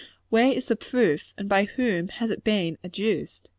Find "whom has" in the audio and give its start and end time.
1.65-2.31